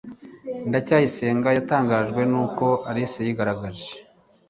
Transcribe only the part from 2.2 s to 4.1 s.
nuko alice yigaragaje